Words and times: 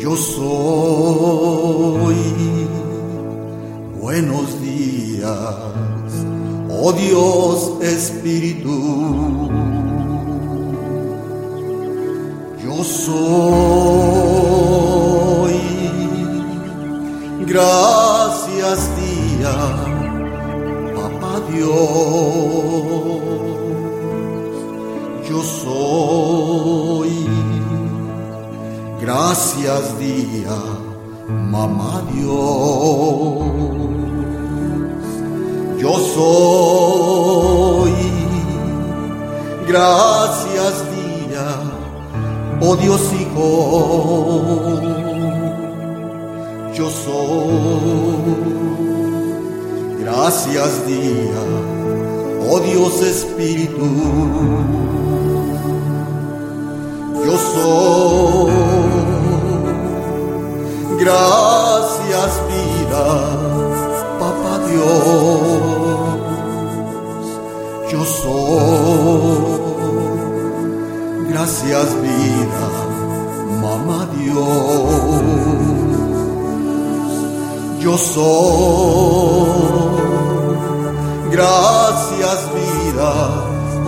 Yo 0.00 0.16
soy 0.16 2.16
buenos 4.00 4.60
días, 4.60 5.54
oh 6.70 6.92
Dios 6.92 7.72
Espíritu. 7.82 9.50
Yo 12.62 12.84
soy 12.84 14.04
Gracias 17.46 18.90
día, 18.96 19.52
papá 19.52 19.93
Dios. 21.54 23.20
Yo 25.28 25.42
soy. 25.42 27.14
Gracias 29.00 29.98
día, 29.98 30.56
mamá 31.28 32.02
Dios. 32.12 33.38
Yo 35.78 35.92
soy. 36.14 37.92
Gracias 39.66 40.74
día, 40.94 41.46
oh 42.60 42.76
Dios 42.76 43.02
Hijo 43.20 44.84
yo 46.74 46.90
soy. 46.90 48.24
Gracias 50.04 50.86
día, 50.86 51.42
oh 52.46 52.60
Dios 52.60 53.00
Espíritu. 53.00 53.86
Yo 57.24 57.38
soy. 57.54 58.52
Gracias 61.00 62.32
vida, 62.52 63.04
papá 64.20 64.54
Dios. 64.68 64.84
Yo 67.90 68.04
soy. 68.04 69.58
Gracias 71.30 71.86
vida, 72.02 72.64
mamá 73.62 74.06
Dios 74.18 75.93
yo 77.84 77.98
soy. 77.98 79.74
Gracias 81.30 82.38
vida, 82.54 83.12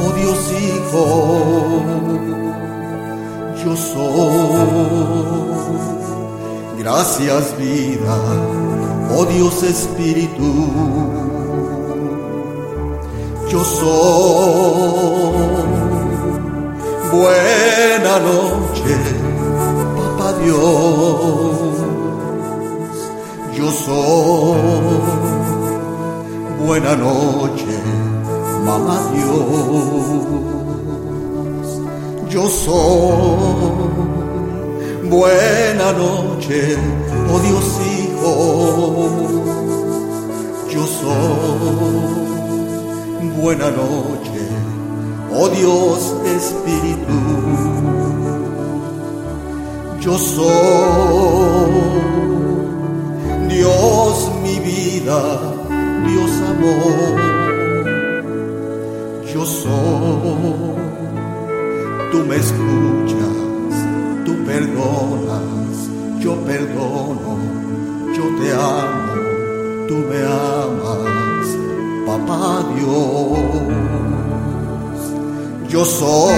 oh 0.03 0.13
Dios 0.19 0.41
Hijo, 0.61 1.05
yo 3.65 3.73
soy. 3.77 5.07
Gracias 6.79 7.57
vida, 7.59 8.17
oh 9.17 9.25
Dios 9.25 9.63
Espíritu, 9.63 10.51
yo 13.49 13.65
soy. 13.65 14.77
Buena 17.13 18.19
noche, 18.19 18.95
papá 19.97 20.29
Dios 20.45 21.66
soy. 23.71 24.61
Buena 26.67 26.97
noche, 26.97 27.81
mamá 28.65 28.99
Dios. 29.15 30.47
Yo 32.29 32.49
soy. 32.49 33.77
Buena 35.09 35.93
noche, 35.93 36.77
oh 37.31 37.39
Dios 37.39 37.65
Hijo. 37.87 38.35
Yo 40.69 40.87
soy. 41.01 42.07
Buena 43.41 43.71
noche, 43.71 44.43
oh 45.33 45.49
Dios 45.49 46.15
Espíritu. 46.25 47.19
Yo 50.01 50.19
soy. 50.19 52.16
Dios 53.49 54.31
mi 54.43 54.59
vida, 54.59 55.21
Dios 56.07 56.31
amor, 56.49 57.17
yo 59.33 59.47
soy, 59.47 60.75
tú 62.11 62.19
me 62.29 62.37
escuchas, 62.37 63.75
tú 64.25 64.33
perdonas, 64.45 65.89
yo 66.19 66.35
perdono, 66.45 67.39
yo 68.17 68.25
te 68.41 68.53
amo, 68.53 69.13
tú 69.87 69.95
me 69.95 70.19
amas, 70.25 71.47
papá 72.07 72.65
Dios, 72.75 73.39
yo 75.69 75.85
soy, 75.85 76.35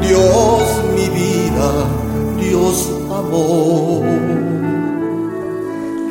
Dios 0.00 0.62
mi 0.96 1.08
vida, 1.08 1.70
Dios 2.40 2.90
amor 3.10 4.25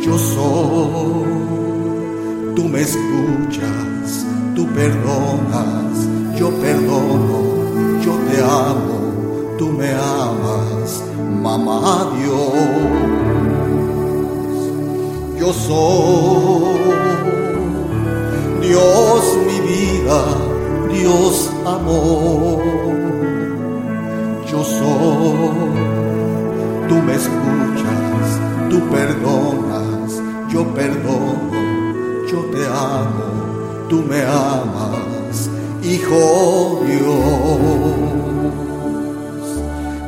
yo 0.05 0.17
soy. 0.17 1.25
Tú 2.55 2.63
me 2.69 2.81
escuchas, 2.81 4.25
tú 4.55 4.67
perdonas, 4.67 6.07
yo 6.37 6.49
perdono, 6.51 7.39
yo 8.01 8.13
te 8.29 8.41
amo, 8.41 9.55
tú 9.57 9.71
me 9.71 9.91
amas, 9.91 11.03
mamá 11.41 12.11
Dios. 12.17 12.53
Yo 15.39 15.53
soy 15.53 16.75
Dios 18.61 19.37
mi 19.47 19.59
vida, 19.69 20.23
Dios 20.93 21.51
amor. 21.65 22.63
Yo 24.49 24.63
soy, 24.63 25.55
tú 26.87 26.95
me 26.95 27.15
escuchas, 27.15 28.39
tú 28.69 28.79
perdonas 28.89 29.84
yo 30.55 30.63
perdono, 30.73 31.51
yo 32.31 32.39
te 32.53 32.65
amo, 32.65 33.87
tú 33.89 33.97
me 34.03 34.21
amas, 34.23 35.49
Hijo 35.83 36.81
Dios. 36.87 38.15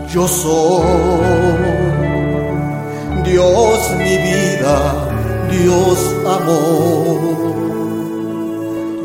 Yo 0.10 0.26
soy 0.26 0.86
Dios 3.26 3.92
mi 3.98 4.16
vida, 4.28 4.78
Dios 5.52 6.00
amor. 6.38 7.28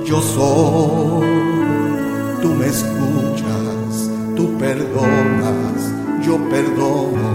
Yo 0.05 0.21
soy, 0.21 1.27
tú 2.41 2.49
me 2.50 2.67
escuchas, 2.69 4.11
tú 4.37 4.56
perdonas, 4.59 5.91
yo 6.25 6.38
perdono, 6.49 7.29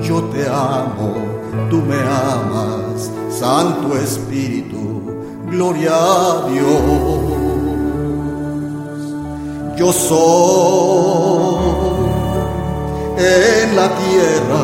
yo 0.00 0.22
te 0.32 0.46
amo, 0.46 1.16
tú 1.68 1.78
me 1.82 1.96
amas, 1.96 2.89
Santo 3.40 3.96
Espíritu, 3.96 5.00
gloria 5.46 5.94
a 5.94 6.46
Dios. 6.50 6.82
Yo 9.78 9.90
soy 9.94 10.20
en 13.16 13.76
la 13.76 13.88
tierra, 13.96 14.62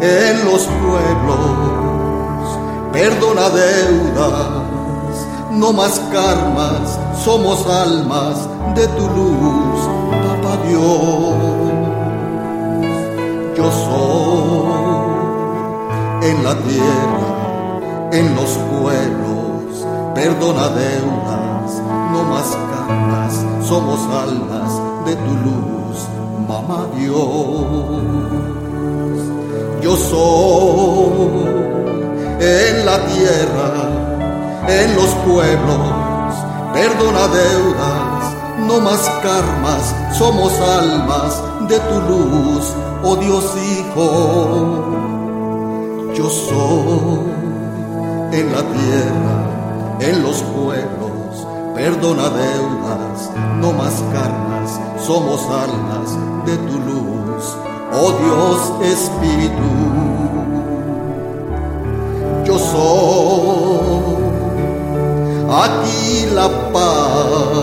en 0.00 0.44
los 0.44 0.62
pueblos, 0.84 1.40
perdona 2.92 3.50
deudas, 3.50 4.48
no 5.50 5.72
más 5.72 5.98
karmas, 6.12 7.00
somos 7.24 7.66
almas 7.66 8.48
de 8.76 8.86
tu 8.86 9.08
luz, 9.10 9.88
Papá 10.08 10.56
Dios. 10.68 11.34
Yo 13.56 13.72
soy 13.72 14.94
en 16.24 16.42
la 16.42 16.54
tierra, 16.54 17.23
en 18.14 18.34
los 18.36 18.50
pueblos, 18.80 19.84
perdona 20.14 20.68
deudas, 20.68 21.82
no 22.12 22.22
más 22.22 22.56
karmas, 22.70 23.44
somos 23.66 23.98
almas 24.06 24.70
de 25.04 25.16
tu 25.16 25.34
luz, 25.46 25.98
Mamá 26.48 26.86
Dios. 26.96 27.16
Yo 29.82 29.96
soy 29.96 31.44
en 32.38 32.86
la 32.86 33.04
tierra, 33.06 33.70
en 34.68 34.94
los 34.94 35.10
pueblos, 35.26 36.34
perdona 36.72 37.26
deudas, 37.26 38.34
no 38.68 38.80
más 38.80 39.10
karmas, 39.24 39.94
somos 40.16 40.52
almas 40.60 41.42
de 41.68 41.80
tu 41.80 42.00
luz, 42.10 42.64
oh 43.02 43.16
Dios 43.16 43.44
Hijo. 43.56 44.84
Yo 46.14 46.30
soy 46.30 47.43
en 48.34 48.50
la 48.50 48.62
tierra, 48.62 49.36
en 50.00 50.22
los 50.24 50.42
pueblos, 50.42 51.46
perdona 51.74 52.28
deudas, 52.30 53.30
no 53.60 53.72
más 53.72 54.02
karmas, 54.12 54.80
somos 55.06 55.40
almas 55.48 56.18
de 56.44 56.56
tu 56.56 56.80
luz, 56.80 57.56
oh 57.92 58.12
Dios 58.22 58.72
Espíritu. 58.92 59.70
Yo 62.44 62.58
soy 62.58 64.14
aquí 65.62 66.26
la 66.34 66.48
paz, 66.72 67.58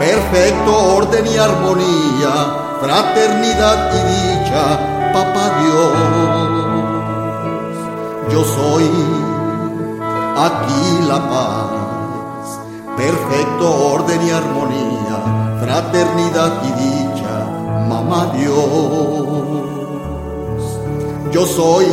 perfecto 0.00 0.96
orden 0.96 1.24
y 1.26 1.36
armonía, 1.38 2.34
fraternidad 2.80 3.92
y 3.94 3.98
dicha, 4.10 4.64
Papá 5.12 5.44
Dios. 5.62 6.33
Yo 8.34 8.42
soy 8.42 8.90
aquí 10.36 11.06
la 11.06 11.20
paz, 11.30 12.58
perfecto 12.96 13.64
orden 13.92 14.26
y 14.26 14.30
armonía, 14.32 15.16
fraternidad 15.60 16.52
y 16.64 16.70
dicha, 16.82 17.34
Mamá 17.88 18.32
Dios. 18.36 18.56
Yo 21.30 21.46
soy 21.46 21.86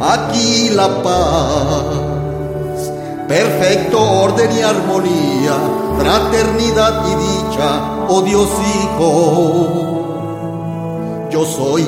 aquí 0.00 0.70
la 0.70 1.00
paz, 1.00 1.84
perfecto 3.28 4.00
orden 4.00 4.50
y 4.50 4.62
armonía, 4.62 5.54
fraternidad 5.96 7.06
y 7.06 7.14
dicha, 7.22 7.68
oh 8.08 8.20
Dios 8.22 8.48
Hijo. 8.74 9.12
Yo 11.30 11.44
soy 11.44 11.84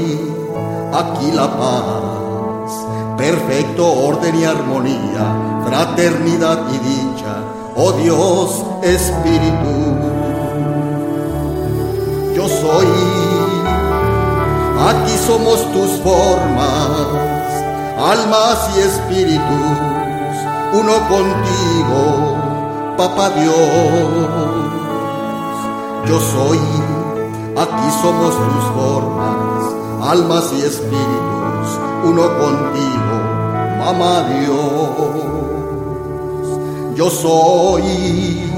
aquí 0.93 1.33
la 1.33 1.49
paz, 1.59 2.14
perfecto 3.17 3.91
orden 3.93 4.37
y 4.37 4.45
armonía, 4.45 5.63
fraternidad 5.67 6.61
y 6.73 6.79
dicha, 6.79 7.37
oh 7.77 7.93
Dios 7.93 8.65
Espíritu. 8.83 9.75
Yo 12.35 12.49
soy, 12.49 12.87
aquí 14.89 15.17
somos 15.27 15.73
tus 15.73 15.91
formas, 16.01 16.91
almas 17.99 18.71
y 18.77 18.81
espíritus, 18.81 19.79
uno 20.73 20.93
contigo, 21.09 22.37
Papá 22.97 23.31
Dios. 23.31 23.55
Yo 26.07 26.21
soy, 26.21 26.61
aquí 27.57 27.91
somos 28.03 28.35
tus 28.37 28.65
formas, 28.75 30.11
almas 30.11 30.53
y 30.53 30.63
espíritus, 30.63 31.34
uno 32.05 32.23
contigo, 32.39 33.15
Mamá 33.79 34.25
Dios. 34.29 35.15
Yo 36.95 37.11
soy, 37.11 38.53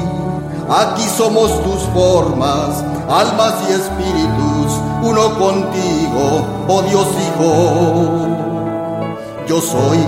aquí 0.69 1.03
somos 1.17 1.51
tus 1.63 1.83
formas, 1.95 2.85
almas 3.09 3.55
y 3.69 3.73
espíritus, 3.73 4.81
uno 5.03 5.39
contigo, 5.39 6.45
oh 6.69 6.83
Dios 6.83 7.07
Hijo. 7.25 8.37
Yo 9.49 9.61
soy, 9.61 9.99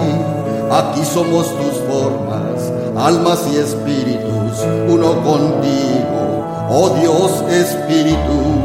aquí 0.71 1.05
somos 1.05 1.47
tus 1.57 1.81
formas, 1.89 2.73
almas 2.97 3.41
y 3.53 3.57
espíritus, 3.57 4.65
uno 4.89 5.15
contigo, 5.23 6.45
oh 6.71 6.91
Dios 7.01 7.31
Espíritu. 7.51 8.58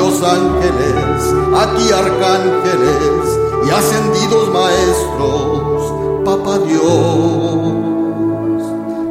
Los 0.00 0.16
ángeles, 0.22 1.34
aquí 1.62 1.92
arcángeles 1.92 3.38
y 3.66 3.70
ascendidos 3.70 4.48
maestros, 4.48 5.92
Papá 6.24 6.58
Dios. 6.58 6.82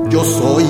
Yo 0.09 0.23
soy. 0.23 0.65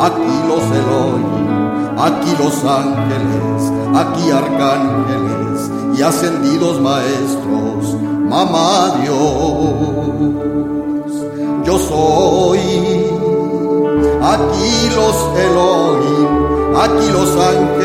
Aquí 0.00 0.36
los 0.46 0.62
Elohim, 0.80 1.98
aquí 1.98 2.32
los 2.38 2.64
ángeles, 2.64 3.72
aquí 3.96 4.30
arcángeles 4.30 5.70
y 5.98 6.02
ascendidos 6.02 6.80
maestros, 6.80 7.96
Mamá 8.28 8.94
Dios. 9.02 9.16
Yo 11.64 11.78
soy 11.78 12.60
aquí 14.22 14.90
los 14.94 15.16
Elohim, 15.46 16.30
aquí 16.76 17.06
los 17.10 17.30
ángeles, 17.36 17.77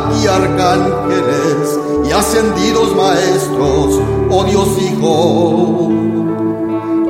aquí 0.00 0.26
arcángeles 0.26 1.78
y 2.04 2.12
ascendidos 2.12 2.94
maestros, 2.96 4.00
oh 4.30 4.44
Dios 4.44 4.68
Hijo. 4.80 5.90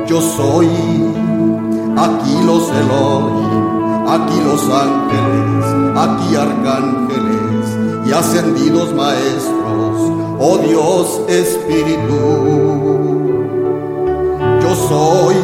Yo 0.07 0.19
soy 0.19 0.67
aquí 1.97 2.35
los 2.45 2.69
Elohim, 2.69 4.07
aquí 4.07 4.39
los 4.43 4.63
ángeles, 4.69 5.65
aquí 5.95 6.35
arcángeles 6.35 7.65
y 8.05 8.11
ascendidos 8.11 8.93
maestros, 8.93 10.11
oh 10.39 10.57
Dios 10.57 11.21
Espíritu. 11.29 12.21
Yo 14.61 14.75
soy, 14.89 15.35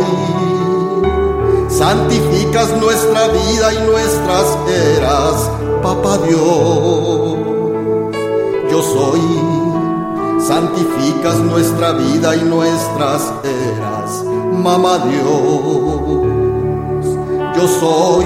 santificas 1.69 2.75
nuestra 2.81 3.27
vida 3.27 3.73
y 3.73 3.87
nuestras 3.87 4.57
eras, 4.97 5.49
Papá 5.81 6.17
Dios. 6.27 7.26
Yo 8.69 8.81
soy, 8.81 9.21
santificas 10.45 11.39
nuestra 11.39 11.93
vida 11.93 12.35
y 12.35 12.43
nuestras 12.43 13.33
eras, 13.43 14.23
Mamá 14.51 14.99
Dios. 14.99 16.37
Yo 17.55 17.67
soy, 17.79 18.25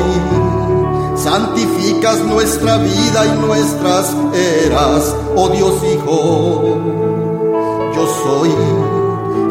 santificas 1.16 2.20
nuestra 2.26 2.78
vida 2.78 3.26
y 3.26 3.40
nuestras 3.46 4.16
eras, 4.34 5.16
oh 5.36 5.50
Dios 5.50 5.76
Hijo. 5.84 6.64
Yo 7.96 8.08
soy, 8.24 8.52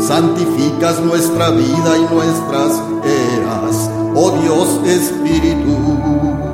santificas 0.00 1.00
nuestra 1.00 1.50
vida 1.50 1.98
y 1.98 2.14
nuestras 2.14 2.82
eras, 3.04 3.90
oh 4.14 4.32
Dios 4.42 4.80
Espíritu. 4.84 6.49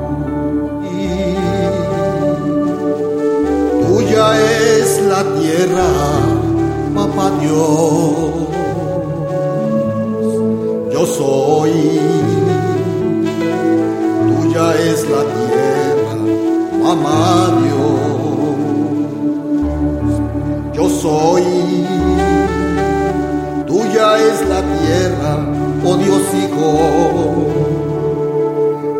La 5.17 5.23
tierra, 5.39 5.87
Papá 6.93 7.31
Dios. 7.41 8.47
Yo 10.93 11.05
soy 11.05 11.71
tuya 14.29 14.67
es 14.89 14.99
la 15.09 15.23
tierra, 15.37 16.13
mamá 16.83 17.21
Dios. 17.63 18.17
Yo 20.75 20.85
soy, 20.89 21.45
tuya 23.65 24.07
es 24.29 24.37
la 24.53 24.61
tierra, 24.77 25.31
oh 25.85 25.95
Dios 25.97 26.25
Hijo. 26.41 26.71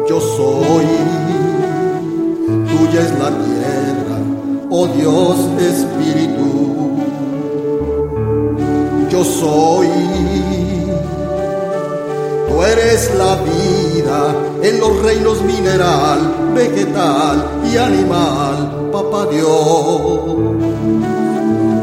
Yo 0.09 0.17
soy, 0.37 0.87
tuya 2.71 2.99
es 3.01 3.11
la 3.19 3.29
tierra, 3.43 3.56
oh 4.79 4.87
Dios 4.87 5.37
Espíritu. 5.59 6.47
Yo 9.09 9.23
soy 9.23 9.87
Tú 12.47 12.63
eres 12.63 13.11
la 13.15 13.35
vida 13.35 14.35
en 14.63 14.79
los 14.79 15.01
reinos 15.03 15.41
mineral, 15.43 16.19
vegetal 16.55 17.45
y 17.71 17.77
animal, 17.77 18.89
papá 18.91 19.27
Dios. 19.27 20.21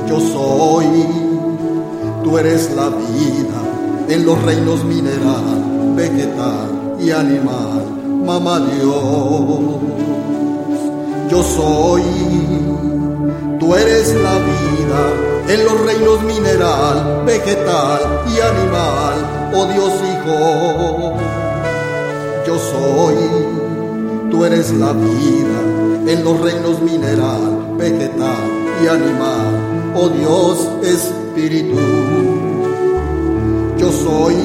Yo 0.09 0.21
soy, 0.35 0.87
tú 2.23 2.39
eres 2.39 2.75
la 2.75 2.89
vida 2.89 3.61
en 4.09 4.27
los 4.27 4.41
reinos 4.43 4.85
mineral, 4.85 5.95
vegetal 5.97 6.97
y 7.01 7.11
animal, 7.11 7.85
mamá 8.25 8.61
Dios. 8.61 10.14
Yo 11.35 11.43
soy, 11.43 12.05
tú 13.59 13.75
eres 13.75 14.15
la 14.15 14.35
vida 14.39 15.01
en 15.49 15.65
los 15.65 15.81
reinos 15.85 16.23
mineral, 16.23 17.25
vegetal 17.27 18.23
y 18.33 18.39
animal, 18.39 19.51
oh 19.53 19.67
Dios 19.67 19.93
Hijo. 20.11 21.17
Yo 22.47 22.57
soy, 22.57 23.17
tú 24.31 24.45
eres 24.45 24.71
la 24.75 24.93
vida 24.93 25.59
en 26.07 26.23
los 26.23 26.41
reinos 26.41 26.81
mineral, 26.81 27.75
vegetal 27.79 28.45
y 28.81 28.87
animal, 28.87 29.93
oh 29.97 30.09
Dios 30.11 30.69
Espíritu. 30.85 31.81
Yo 33.77 33.91
soy, 33.91 34.37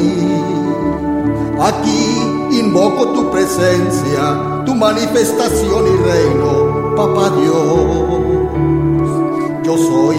aquí 1.62 2.58
invoco 2.60 3.10
tu 3.10 3.30
presencia, 3.30 4.59
tu 4.70 4.76
manifestación 4.76 5.84
y 5.88 5.96
reino, 6.08 6.94
papá 6.96 7.32
Dios. 7.32 8.22
Yo 9.64 9.76
soy, 9.76 10.18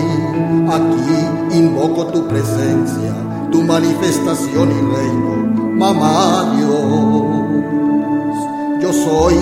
aquí 0.68 1.56
invoco 1.56 2.06
tu 2.06 2.26
presencia, 2.26 3.14
tu 3.52 3.62
manifestación 3.62 4.72
y 4.72 4.80
reino, 4.96 5.36
mamá 5.76 6.52
Dios. 6.56 6.82
Yo 8.82 8.92
soy, 8.92 9.36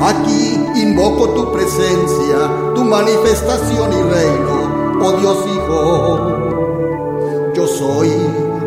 aquí 0.00 0.58
invoco 0.74 1.28
tu 1.34 1.52
presencia, 1.52 2.50
tu 2.74 2.84
manifestación 2.84 3.92
y 3.92 4.02
reino, 4.10 5.02
oh 5.02 5.12
Dios 5.20 5.36
Hijo. 5.54 5.82
Yo 7.54 7.66
soy, 7.66 8.10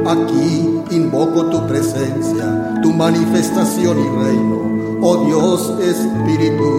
aquí 0.05 0.83
invoco 0.91 1.47
tu 1.47 1.65
presencia, 1.65 2.79
tu 2.83 2.93
manifestación 2.93 3.97
y 3.99 4.07
reino, 4.23 4.74
oh 5.07 5.17
Dios 5.25 5.71
Espíritu. 5.79 6.71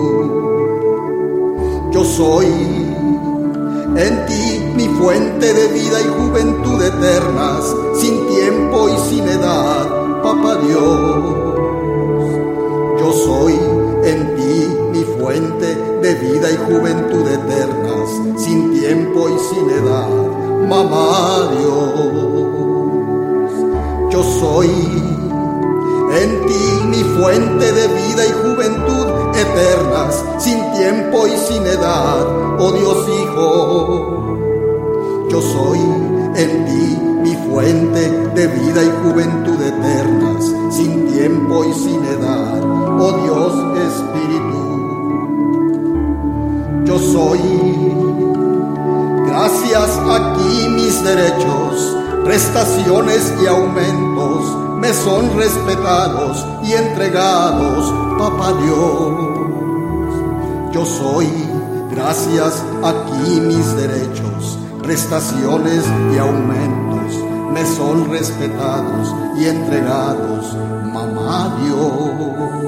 Yo 1.92 2.04
soy 2.04 2.47
en 3.97 4.26
ti 4.26 4.73
mi 4.75 4.88
fuente 4.99 5.54
de 5.54 5.68
vida 5.68 6.00
y 6.00 6.09
juventud 6.21 6.83
eternas, 6.83 7.75
sin 7.95 8.26
tiempo 8.26 8.88
y 8.88 8.97
sin 9.09 9.28
edad, 9.28 9.87
papá 10.23 10.56
Dios. 10.56 11.23
Yo 12.99 13.12
soy 13.12 13.54
en 14.04 14.35
ti 14.37 14.54
mi 14.90 15.04
fuente 15.18 15.76
de 16.02 16.14
vida 16.14 16.50
y 16.50 16.56
juventud 16.66 17.28
eternas, 17.28 18.09
sin 18.38 18.73
tiempo 18.73 19.28
y 19.28 19.38
sin 19.38 19.71
edad, 19.71 20.09
mamá 20.68 21.49
Dios. 21.56 22.26
Yo 24.11 24.23
soy 24.40 25.15
en 26.23 26.46
ti 26.46 26.80
mi 26.87 27.02
fuente 27.18 27.73
de 27.73 27.88
vida 27.88 28.26
y 28.26 28.32
juventud 28.32 29.06
eternas, 29.35 30.25
sin 30.38 30.58
tiempo 30.73 31.26
y 31.26 31.37
sin 31.37 31.66
edad, 31.66 32.26
oh 32.58 32.73
Dios 32.73 33.06
Hijo. 33.08 34.38
Yo 35.28 35.42
soy 35.42 35.80
en 36.37 36.64
ti 36.66 36.99
mi 37.23 37.35
fuente 37.50 38.11
de 38.35 38.46
vida 38.46 38.82
y 38.85 38.90
juventud 39.02 39.61
eternas, 39.61 40.54
sin 40.70 41.06
tiempo 41.06 41.64
y 41.64 41.73
sin 41.75 42.04
edad, 42.04 42.62
oh 42.99 43.12
Dios 43.23 43.52
Espíritu. 43.88 44.62
Yo 46.85 46.99
soy, 46.99 47.40
gracias 49.26 50.00
aquí 50.08 50.68
mis 50.70 51.04
derechos, 51.04 51.96
prestaciones 52.25 53.35
y 53.42 53.46
aumentos 53.46 53.76
me 53.76 53.95
son 54.96 55.36
respetados 55.36 56.44
y 56.64 56.72
entregados, 56.72 57.92
papá 58.18 58.52
Dios. 58.62 59.12
Yo 60.72 60.84
soy, 60.84 61.28
gracias 61.90 62.62
aquí 62.82 63.40
mis 63.40 63.76
derechos, 63.76 64.58
prestaciones 64.82 65.84
y 66.14 66.18
aumentos 66.18 66.86
me 67.56 67.64
son 67.64 68.10
respetados 68.10 69.14
y 69.38 69.46
entregados, 69.46 70.54
mamá 70.92 71.56
Dios. 71.62 72.60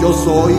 Yo 0.00 0.14
soy, 0.14 0.54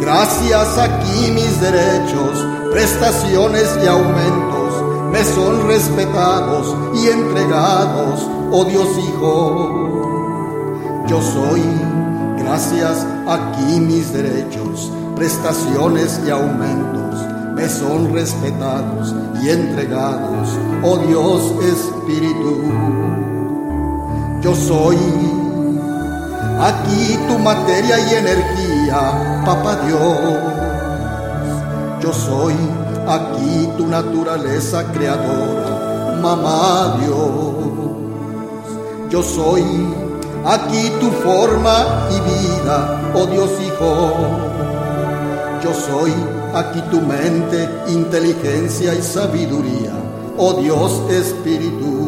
gracias 0.00 0.78
aquí 0.78 1.32
mis 1.32 1.60
derechos, 1.60 2.46
prestaciones 2.70 3.76
y 3.82 3.88
aumentos 3.88 4.52
me 5.10 5.24
son 5.24 5.66
respetados 5.66 6.74
y 6.94 7.08
entregados, 7.08 8.28
oh 8.52 8.64
Dios 8.64 8.88
Hijo. 8.98 9.88
Yo 11.08 11.20
soy, 11.20 11.62
gracias 12.38 13.06
aquí 13.26 13.80
mis 13.80 14.12
derechos, 14.12 14.90
prestaciones 15.16 16.20
y 16.26 16.30
aumentos 16.30 17.02
me 17.54 17.68
son 17.68 18.12
respetados 18.12 19.14
y 19.42 19.50
entregados, 19.50 20.48
oh 20.82 20.98
Dios 20.98 21.42
Espíritu. 21.62 22.62
Yo 24.40 24.54
soy 24.54 24.96
aquí 26.60 27.18
tu 27.28 27.38
materia 27.38 27.98
y 28.00 28.14
energía, 28.14 29.42
papá 29.44 29.76
Dios. 29.86 30.18
Yo 32.00 32.12
soy 32.12 32.54
aquí 33.06 33.68
tu 33.76 33.86
naturaleza 33.86 34.84
creadora, 34.92 36.18
mamá 36.20 36.96
Dios. 37.00 37.51
Yo 39.12 39.22
soy 39.22 39.62
aquí 40.42 40.90
tu 40.98 41.10
forma 41.10 42.08
y 42.10 42.18
vida, 42.30 43.12
oh 43.14 43.26
Dios 43.26 43.50
Hijo. 43.60 44.22
Yo 45.62 45.74
soy 45.74 46.14
aquí 46.54 46.80
tu 46.90 46.98
mente, 47.02 47.68
inteligencia 47.88 48.94
y 48.94 49.02
sabiduría, 49.02 49.92
oh 50.38 50.54
Dios 50.54 51.02
Espíritu. 51.10 52.01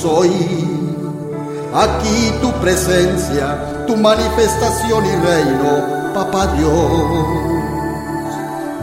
Soy 0.00 0.30
aquí 1.74 2.32
tu 2.40 2.50
presencia, 2.60 3.84
tu 3.86 3.96
manifestación 3.96 5.04
y 5.04 5.14
reino, 5.26 6.12
papá 6.14 6.46
Dios. 6.56 6.72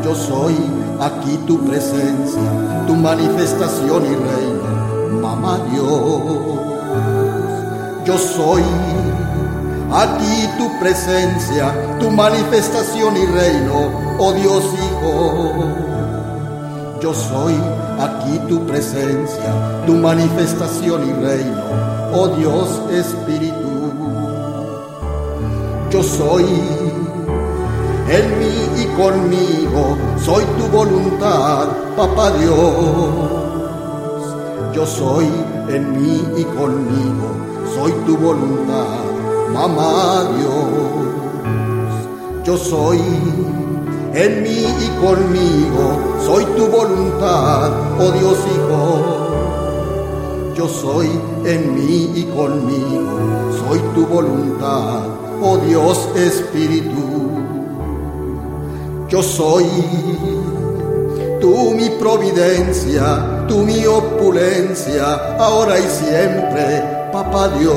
Yo 0.04 0.14
soy 0.14 0.56
aquí 1.02 1.38
tu 1.48 1.66
presencia, 1.66 2.86
tu 2.86 2.96
manifestación 2.96 4.06
y 4.06 4.16
reino, 4.16 5.22
mamá 5.22 5.60
Dios. 5.72 6.22
Yo 8.06 8.18
soy 8.18 8.64
aquí 9.92 10.48
tu 10.60 10.80
presencia, 10.80 11.74
tu 12.00 12.12
manifestación 12.12 13.18
y 13.18 13.26
reino, 13.26 14.18
oh 14.20 14.34
Dios 14.34 14.64
Hijo. 14.66 15.87
Yo 17.00 17.14
soy 17.14 17.54
aquí 18.00 18.40
tu 18.50 18.66
presencia, 18.66 19.84
tu 19.86 19.94
manifestación 19.94 21.08
y 21.08 21.14
reino, 21.14 21.62
oh 22.12 22.28
Dios 22.30 22.82
Espíritu. 22.92 23.94
Yo 25.92 26.02
soy 26.02 26.44
en 28.10 28.40
mí 28.40 28.82
y 28.82 28.86
conmigo, 29.00 29.96
soy 30.26 30.44
tu 30.58 30.68
voluntad, 30.76 31.68
papá 31.96 32.32
Dios. 32.32 32.58
Yo 34.74 34.86
soy 34.86 35.28
en 35.70 35.92
mí 35.92 36.24
y 36.36 36.44
conmigo, 36.46 37.30
soy 37.76 37.92
tu 38.08 38.18
voluntad, 38.18 39.04
mamá 39.54 40.24
Dios. 40.36 40.58
Yo 42.44 42.58
soy 42.58 43.00
en 44.18 44.42
mí 44.42 44.66
y 44.66 44.88
conmigo, 45.00 46.18
soy 46.26 46.44
tu 46.58 46.66
voluntad, 46.68 47.72
oh 48.00 48.12
Dios 48.12 48.38
Hijo. 48.56 49.28
Yo 50.56 50.68
soy 50.68 51.08
en 51.46 51.76
mí 51.76 52.12
y 52.16 52.24
conmigo, 52.24 53.20
soy 53.60 53.80
tu 53.94 54.08
voluntad, 54.08 55.04
oh 55.40 55.58
Dios 55.58 56.10
Espíritu. 56.16 57.30
Yo 59.08 59.22
soy 59.22 59.66
tú 61.40 61.76
mi 61.76 61.90
providencia, 61.92 63.46
tú 63.48 63.60
mi 63.60 63.86
opulencia, 63.86 65.38
ahora 65.38 65.78
y 65.78 65.84
siempre, 65.84 66.84
papá 67.14 67.50
Dios. 67.50 67.76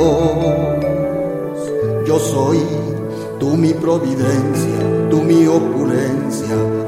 Yo 2.07 2.19
soy 2.19 2.61
tú 3.39 3.57
mi 3.57 3.75
providencia, 3.75 5.09
tú 5.11 5.19
mi 5.23 5.47
opulencia, 5.47 5.70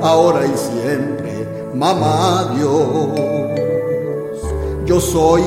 ahora 0.02 0.46
y 0.46 0.56
siempre, 0.56 1.46
mamá 1.74 2.52
Dios. 2.56 3.32
Yo 4.84 5.00
soy 5.00 5.42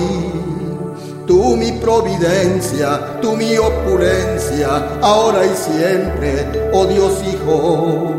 tú 1.27 1.55
mi 1.57 1.71
providencia, 1.73 3.19
tú 3.21 3.35
mi 3.35 3.57
opulencia, 3.57 4.99
ahora 5.01 5.45
y 5.45 5.55
siempre, 5.55 6.69
oh 6.73 6.85
Dios 6.85 7.21
Hijo. 7.27 8.11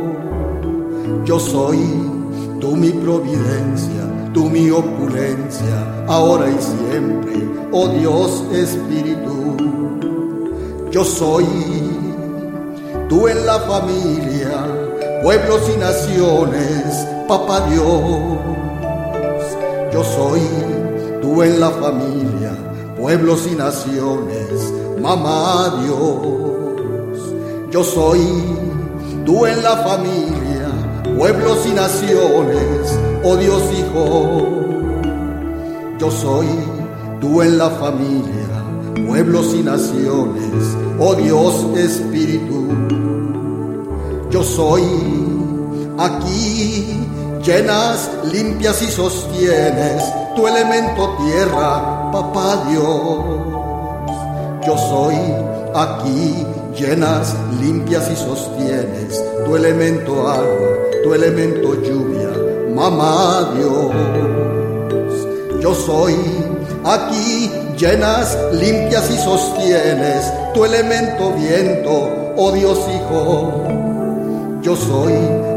Yo 1.25 1.41
soy 1.41 1.79
tú 2.61 2.77
mi 2.77 2.91
providencia, 2.91 4.03
tú 4.33 4.51
mi 4.51 4.71
opulencia, 4.71 6.05
ahora 6.07 6.49
y 6.49 6.59
siempre, 6.63 7.49
oh 7.73 7.89
Dios 7.89 8.45
Espíritu. 8.53 9.57
Yo 10.91 11.05
soy 11.05 11.47
tú 13.09 13.29
en 13.29 13.45
la 13.47 13.59
familia, 13.61 14.86
pueblos 15.23 15.63
y 15.75 15.79
naciones, 15.79 17.07
papá 17.29 17.67
Dios. 17.69 18.39
Yo 19.93 20.05
soy 20.05 20.41
tú 21.23 21.43
en 21.43 21.61
la 21.61 21.71
familia, 21.71 22.53
pueblos 22.99 23.47
y 23.51 23.55
naciones, 23.55 24.73
mamá 25.01 25.83
Dios. 25.83 27.35
Yo 27.71 27.83
soy 27.83 28.21
tú 29.25 29.47
en 29.47 29.63
la 29.63 29.77
familia, 29.79 30.69
pueblos 31.17 31.67
y 31.67 31.71
naciones, 31.71 32.99
oh 33.25 33.37
Dios 33.37 33.63
Hijo. 33.79 34.49
Yo 35.99 36.11
soy 36.11 36.47
tú 37.21 37.43
en 37.43 37.59
la 37.59 37.71
familia, 37.71 38.63
pueblos 39.07 39.55
y 39.55 39.63
naciones, 39.63 40.77
oh 40.99 41.15
Dios 41.15 41.67
Espíritu. 41.77 43.06
Yo 44.29 44.43
soy 44.43 44.83
aquí, 45.99 47.07
llenas, 47.45 48.11
limpias 48.33 48.83
y 48.83 48.91
sostienes 48.91 50.03
tu 50.35 50.49
elemento 50.49 51.17
tierra, 51.25 52.11
papá 52.11 52.65
Dios. 52.69 53.25
Yo 54.67 54.77
soy 54.77 55.15
aquí, 55.75 56.45
llenas, 56.77 57.37
limpias 57.61 58.11
y 58.11 58.17
sostienes 58.17 59.23
tu 59.45 59.55
elemento 59.55 60.29
agua, 60.29 60.45
tu 61.05 61.15
elemento 61.15 61.75
lluvia, 61.83 62.31
mamá 62.75 63.53
Dios. 63.57 63.93
Yo 65.61 65.73
soy 65.73 66.17
aquí, 66.85 67.51
llenas, 67.79 68.37
limpias 68.53 69.09
y 69.09 69.19
sostienes 69.19 70.33
tu 70.53 70.65
elemento 70.65 71.33
viento, 71.33 72.35
oh 72.37 72.51
Dios 72.51 72.79
Hijo. 72.89 73.66
Yo 74.67 74.75
soy 74.75 75.13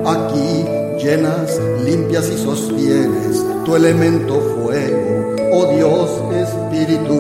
aquí, 0.06 0.66
llenas, 1.04 1.60
limpias 1.84 2.30
y 2.30 2.38
sostienes 2.38 3.44
tu 3.66 3.76
elemento 3.76 4.40
fuego, 4.40 5.36
oh 5.52 5.66
Dios 5.74 6.12
Espíritu. 6.32 7.20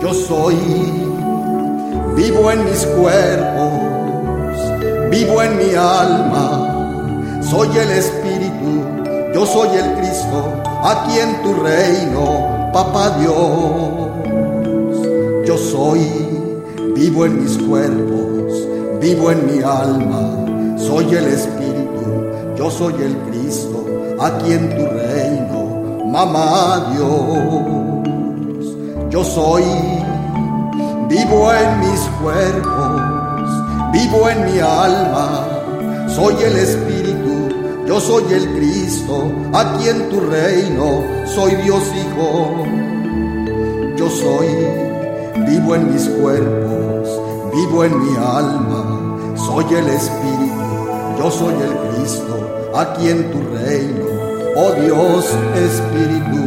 Yo 0.00 0.14
soy 0.14 0.56
vivo 2.16 2.50
en 2.50 2.64
mis 2.64 2.86
cuerpos, 2.86 3.70
vivo 5.10 5.42
en 5.42 5.58
mi 5.58 5.74
alma, 5.74 7.42
soy 7.42 7.68
el 7.76 7.90
Espíritu, 7.90 8.82
yo 9.34 9.44
soy 9.44 9.76
el 9.76 9.92
Cristo, 9.98 10.54
aquí 10.84 11.18
en 11.18 11.42
tu 11.42 11.52
reino, 11.62 12.70
papá 12.72 13.18
Dios. 13.20 14.08
Yo 15.44 15.58
soy 15.58 16.00
vivo 16.96 17.26
en 17.26 17.42
mis 17.42 17.58
cuerpos, 17.58 18.23
vivo 19.04 19.30
en 19.30 19.44
mi 19.46 19.62
alma, 19.62 20.22
soy 20.78 21.04
el 21.14 21.26
Espíritu, 21.26 22.06
yo 22.56 22.70
soy 22.70 22.94
el 23.02 23.14
Cristo, 23.28 23.84
aquí 24.18 24.50
en 24.50 24.70
tu 24.70 24.84
reino, 24.86 26.06
mamá 26.06 26.90
Dios. 26.90 28.64
Yo 29.10 29.22
soy 29.22 29.62
vivo 31.10 31.52
en 31.52 31.80
mis 31.80 32.00
cuerpos, 32.22 33.50
vivo 33.92 34.30
en 34.30 34.38
mi 34.46 34.58
alma, 34.60 35.48
soy 36.08 36.36
el 36.42 36.56
Espíritu, 36.56 37.34
yo 37.86 38.00
soy 38.00 38.24
el 38.32 38.46
Cristo, 38.56 39.30
aquí 39.52 39.86
en 39.86 40.08
tu 40.08 40.18
reino, 40.20 41.02
soy 41.26 41.54
Dios 41.56 41.82
Hijo. 42.00 42.64
Yo 43.98 44.08
soy 44.08 44.48
vivo 45.46 45.74
en 45.74 45.92
mis 45.92 46.08
cuerpos, 46.08 47.20
vivo 47.54 47.84
en 47.84 47.98
mi 48.02 48.16
alma, 48.16 48.93
soy 49.54 49.72
el 49.72 49.88
Espíritu, 49.88 51.16
yo 51.16 51.30
soy 51.30 51.54
el 51.54 51.76
Cristo, 51.94 52.72
aquí 52.74 53.08
en 53.08 53.30
tu 53.30 53.38
reino, 53.54 54.04
oh 54.56 54.72
Dios 54.72 55.26
Espíritu. 55.54 56.42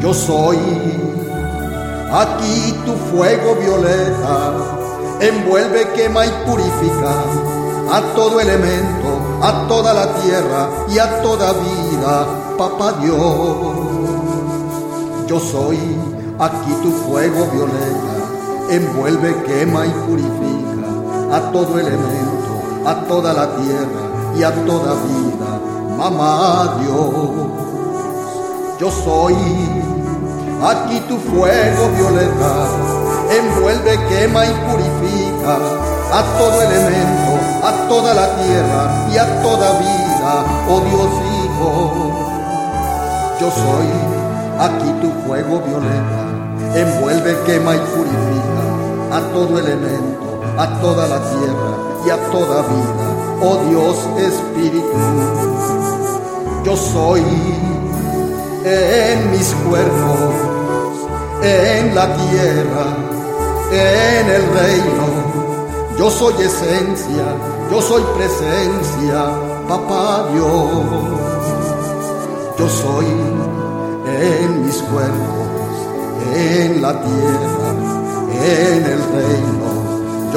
Yo 0.00 0.14
soy 0.14 0.56
aquí 2.10 2.74
tu 2.86 2.92
fuego 3.10 3.56
violeta, 3.56 4.54
envuelve, 5.20 5.86
quema 5.94 6.24
y 6.24 6.30
purifica 6.46 7.24
a 7.92 8.00
todo 8.14 8.40
elemento, 8.40 9.20
a 9.42 9.68
toda 9.68 9.92
la 9.92 10.14
tierra 10.22 10.70
y 10.88 10.98
a 10.98 11.20
toda 11.20 11.52
vida, 11.52 12.26
papá 12.56 12.94
Dios. 13.02 13.18
Yo 15.26 15.40
soy 15.40 15.78
aquí 16.38 16.72
tu 16.82 16.90
fuego 16.90 17.46
violeta, 17.52 18.70
envuelve, 18.70 19.36
quema 19.44 19.84
y 19.84 19.90
purifica 20.08 20.75
a 21.32 21.40
todo 21.52 21.78
elemento, 21.78 22.62
a 22.86 22.94
toda 23.06 23.32
la 23.32 23.46
tierra 23.56 24.02
y 24.36 24.42
a 24.42 24.52
toda 24.64 24.94
vida, 24.94 25.60
mamá 25.96 26.76
Dios. 26.80 27.56
Yo 28.78 28.90
soy 28.90 29.34
aquí 30.62 31.00
tu 31.08 31.16
fuego 31.18 31.88
violeta, 31.96 32.66
envuelve, 33.30 33.98
quema 34.08 34.46
y 34.46 34.52
purifica 34.70 35.56
a 36.12 36.22
todo 36.38 36.62
elemento, 36.62 37.32
a 37.64 37.88
toda 37.88 38.14
la 38.14 38.36
tierra 38.36 39.08
y 39.12 39.16
a 39.18 39.42
toda 39.42 39.78
vida, 39.78 40.44
oh 40.68 40.80
Dios 40.80 41.10
Hijo. 41.32 42.26
Yo 43.40 43.50
soy 43.50 43.88
aquí 44.60 44.90
tu 45.00 45.10
fuego 45.26 45.60
violeta, 45.60 46.22
envuelve, 46.74 47.36
quema 47.46 47.74
y 47.74 47.78
purifica 47.78 49.16
a 49.16 49.20
todo 49.32 49.58
elemento, 49.58 50.25
a 50.58 50.80
toda 50.80 51.06
la 51.06 51.18
tierra 51.18 51.70
y 52.06 52.10
a 52.10 52.16
toda 52.30 52.62
vida, 52.62 53.06
oh 53.42 53.58
Dios 53.68 53.96
Espíritu. 54.18 54.98
Yo 56.64 56.76
soy 56.76 57.22
en 58.64 59.30
mis 59.30 59.54
cuerpos, 59.68 60.18
en 61.42 61.94
la 61.94 62.16
tierra, 62.16 62.86
en 63.70 64.30
el 64.30 64.42
reino. 64.54 65.06
Yo 65.98 66.10
soy 66.10 66.34
esencia, 66.42 67.24
yo 67.70 67.80
soy 67.80 68.02
presencia, 68.16 69.26
papá 69.68 70.26
Dios. 70.32 71.26
Yo 72.58 72.68
soy 72.68 73.06
en 73.06 74.66
mis 74.66 74.76
cuerpos, 74.76 75.46
en 76.34 76.82
la 76.82 76.92
tierra, 76.92 77.70
en 78.42 78.84
el 78.84 78.98
reino. 79.12 79.55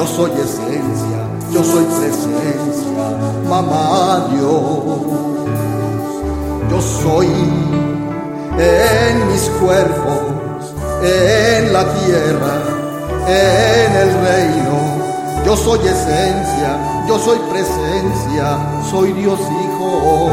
Yo 0.00 0.06
soy 0.06 0.30
esencia, 0.30 1.20
yo 1.52 1.62
soy 1.62 1.84
presencia, 1.84 3.04
mamá 3.46 4.28
Dios. 4.30 5.02
Yo 6.70 6.80
soy 6.80 7.26
en 8.56 9.28
mis 9.30 9.42
cuerpos, 9.60 10.72
en 11.02 11.70
la 11.74 11.84
tierra, 11.84 12.62
en 13.28 13.92
el 13.94 14.10
reino. 14.24 15.44
Yo 15.44 15.54
soy 15.54 15.80
esencia, 15.80 17.04
yo 17.06 17.18
soy 17.18 17.38
presencia, 17.50 18.58
soy 18.90 19.12
Dios 19.12 19.38
Hijo. 19.38 20.32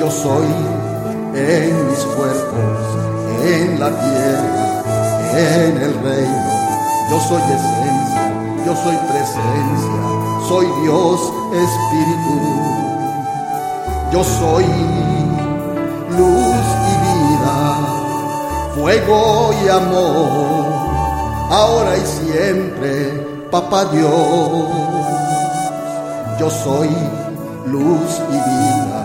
Yo 0.00 0.10
soy 0.10 0.48
en 1.32 1.88
mis 1.88 2.04
cuerpos, 2.16 2.80
en 3.44 3.78
la 3.78 3.90
tierra, 3.90 4.82
en 5.30 5.76
el 5.76 5.94
reino. 6.02 6.52
Yo 7.08 7.20
soy 7.20 7.42
esencia, 7.42 8.01
yo 8.64 8.76
soy 8.76 8.96
presencia, 8.96 9.92
soy 10.48 10.66
Dios 10.82 11.32
Espíritu. 11.52 12.40
Yo 14.12 14.22
soy 14.22 14.64
luz 16.10 16.66
y 16.90 16.94
vida, 17.08 17.56
fuego 18.74 19.50
y 19.64 19.68
amor, 19.68 20.66
ahora 21.50 21.96
y 21.96 22.06
siempre, 22.06 23.48
papá 23.50 23.86
Dios. 23.86 24.12
Yo 26.38 26.50
soy 26.50 26.90
luz 27.66 28.20
y 28.28 28.32
vida, 28.32 29.00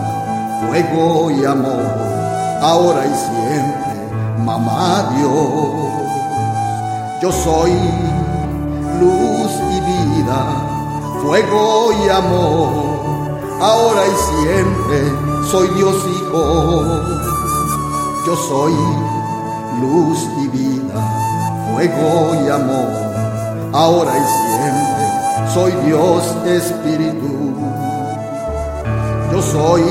fuego 0.66 1.30
y 1.30 1.44
amor, 1.44 2.60
ahora 2.60 3.06
y 3.06 3.14
siempre, 3.14 4.44
mamá 4.44 5.10
Dios. 5.16 5.98
Yo 7.22 7.32
soy 7.32 7.72
luz 9.00 9.50
y 9.70 9.80
vida, 9.80 10.40
fuego 11.22 11.92
y 11.92 12.08
amor, 12.08 12.68
ahora 13.60 14.02
y 14.06 14.16
siempre 14.30 15.12
soy 15.50 15.68
Dios 15.76 15.96
Hijo. 16.06 16.84
Yo 18.26 18.36
soy 18.36 18.74
luz 19.80 20.18
y 20.44 20.48
vida, 20.48 21.00
fuego 21.72 22.34
y 22.44 22.48
amor, 22.48 22.90
ahora 23.72 24.12
y 24.18 24.24
siempre 24.38 24.98
soy 25.54 25.72
Dios 25.86 26.24
Espíritu. 26.46 27.54
Yo 29.32 29.42
soy 29.42 29.82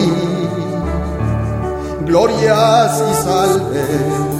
glorias 2.06 3.04
y 3.10 3.24
salves 3.24 4.37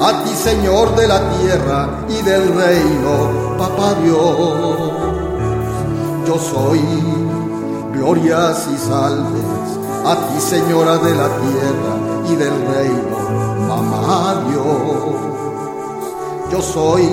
a 0.00 0.24
ti 0.24 0.30
Señor 0.34 0.96
de 0.96 1.06
la 1.06 1.20
tierra 1.38 1.88
y 2.08 2.22
del 2.22 2.54
reino, 2.54 3.56
Papá 3.58 3.94
Dios. 4.02 4.92
Yo 6.26 6.38
soy 6.38 6.80
glorias 7.92 8.66
y 8.72 8.78
salves 8.78 9.80
a 10.06 10.16
ti 10.16 10.40
Señora 10.40 10.96
de 10.96 11.14
la 11.14 11.28
tierra 11.44 11.92
y 12.30 12.36
del 12.36 12.66
reino, 12.74 13.18
mamá 13.68 14.42
Dios. 14.48 15.20
Yo 16.50 16.62
soy 16.62 17.06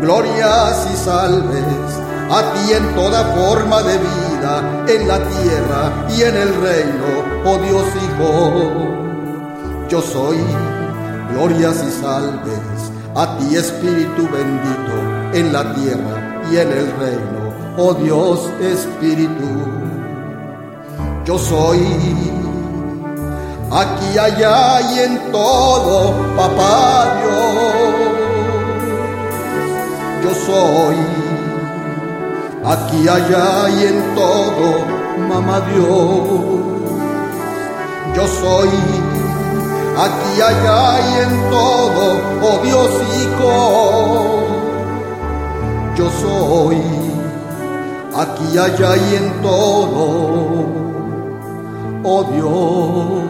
glorias 0.00 0.88
y 0.92 0.96
salves 0.96 1.90
a 2.30 2.52
ti 2.52 2.72
en 2.72 2.94
toda 2.96 3.24
forma 3.36 3.82
de 3.82 3.98
vida, 3.98 4.84
en 4.88 5.06
la 5.06 5.18
tierra 5.28 6.06
y 6.10 6.22
en 6.22 6.36
el 6.36 6.54
reino, 6.60 7.06
oh 7.44 7.58
Dios 7.58 7.86
Hijo. 8.02 8.68
Yo 9.88 10.02
soy 10.02 10.38
glorias 11.38 11.84
y 11.86 12.02
salves 12.02 12.92
a 13.14 13.38
ti 13.38 13.54
Espíritu 13.54 14.28
bendito 14.32 14.96
en 15.32 15.52
la 15.52 15.72
tierra 15.74 16.42
y 16.50 16.56
en 16.56 16.68
el 16.68 16.86
reino, 16.98 17.52
oh 17.76 17.94
Dios 17.94 18.50
Espíritu. 18.60 19.48
Yo 21.24 21.38
soy 21.38 21.80
aquí, 23.70 24.18
allá 24.18 24.80
y 24.80 24.98
en 25.00 25.32
todo, 25.32 26.12
papá 26.36 27.20
Dios. 27.20 27.94
Yo 30.24 30.34
soy 30.46 30.96
aquí, 32.64 33.08
allá 33.08 33.68
y 33.68 33.86
en 33.86 34.14
todo, 34.14 34.84
mamá 35.28 35.60
Dios. 35.72 36.68
Yo 38.16 38.26
soy 38.26 39.17
aquí, 40.04 40.32
allá 40.50 40.82
y 41.08 41.12
en 41.24 41.32
todo, 41.50 42.04
oh 42.42 42.58
Dios 42.64 42.90
Hijo. 43.18 43.54
Yo 45.96 46.06
soy 46.22 46.80
aquí, 48.14 48.48
allá 48.58 48.90
y 48.96 49.16
en 49.16 49.26
todo 49.42 50.88
oh 52.04 52.24
Dios, 52.32 53.24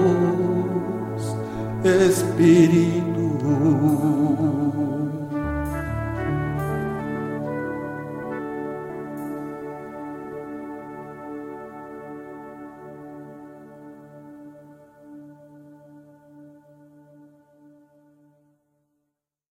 Espíritu. 1.84 3.18